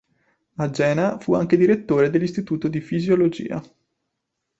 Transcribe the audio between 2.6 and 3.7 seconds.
di Fisiologia.